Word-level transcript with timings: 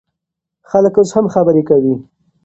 خلک 0.69 0.93
اوس 0.99 1.09
هم 1.15 1.25
خبرې 1.33 1.63
کوي. 1.69 1.95